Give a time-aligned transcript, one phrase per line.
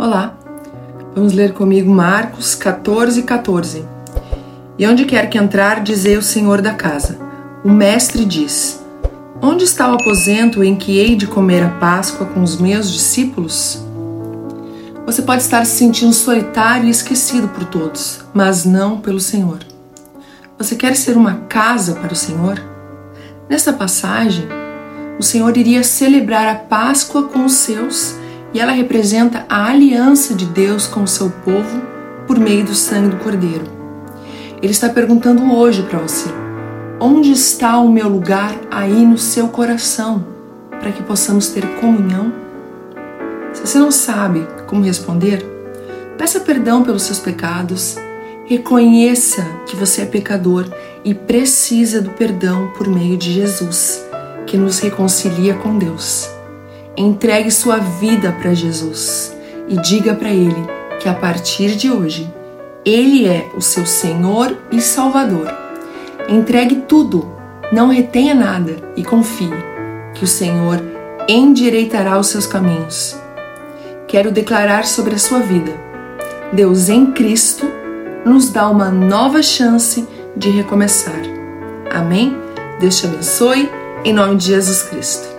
[0.00, 0.32] Olá,
[1.12, 3.84] vamos ler comigo Marcos 14, 14.
[4.78, 7.18] E onde quer que entrar, dizei o Senhor da casa.
[7.64, 8.80] O Mestre diz:
[9.42, 13.84] Onde está o aposento em que hei de comer a Páscoa com os meus discípulos?
[15.04, 19.58] Você pode estar se sentindo solitário e esquecido por todos, mas não pelo Senhor.
[20.56, 22.62] Você quer ser uma casa para o Senhor?
[23.50, 24.46] Nesta passagem,
[25.18, 28.16] o Senhor iria celebrar a Páscoa com os seus
[28.52, 31.82] e ela representa a aliança de Deus com o seu povo
[32.26, 33.64] por meio do sangue do Cordeiro.
[34.62, 36.28] Ele está perguntando hoje para você:
[37.00, 40.26] onde está o meu lugar aí no seu coração
[40.70, 42.32] para que possamos ter comunhão?
[43.52, 45.44] Se você não sabe como responder,
[46.16, 47.96] peça perdão pelos seus pecados,
[48.46, 50.66] reconheça que você é pecador
[51.04, 54.04] e precisa do perdão por meio de Jesus,
[54.46, 56.37] que nos reconcilia com Deus.
[56.98, 59.32] Entregue sua vida para Jesus
[59.68, 60.66] e diga para Ele
[60.98, 62.28] que a partir de hoje
[62.84, 65.48] Ele é o seu Senhor e Salvador.
[66.28, 67.30] Entregue tudo,
[67.70, 69.52] não retenha nada e confie
[70.12, 70.82] que o Senhor
[71.28, 73.16] endireitará os seus caminhos.
[74.08, 75.72] Quero declarar sobre a sua vida.
[76.52, 77.70] Deus em Cristo
[78.24, 80.04] nos dá uma nova chance
[80.36, 81.22] de recomeçar.
[81.92, 82.36] Amém?
[82.80, 83.70] Deus te abençoe,
[84.04, 85.37] em nome de Jesus Cristo.